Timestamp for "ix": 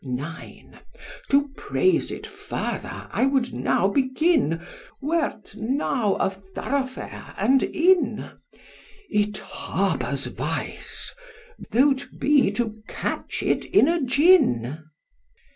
0.03-0.79